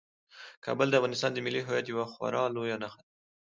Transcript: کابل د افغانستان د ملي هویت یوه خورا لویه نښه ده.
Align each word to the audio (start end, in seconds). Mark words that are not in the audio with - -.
کابل 0.65 0.87
د 0.89 0.93
افغانستان 0.99 1.31
د 1.33 1.37
ملي 1.45 1.61
هویت 1.67 1.85
یوه 1.93 2.05
خورا 2.13 2.43
لویه 2.55 2.77
نښه 2.81 3.01
ده. 3.05 3.09